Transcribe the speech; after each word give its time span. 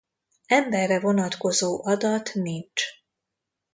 Emberre 0.45 0.99
vonatkozó 0.99 1.79
adat 1.85 2.33
nincs. 2.33 2.83